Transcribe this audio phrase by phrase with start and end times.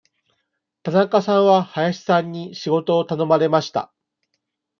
[0.81, 3.93] 田中さんは林さんに仕事を頼まれました。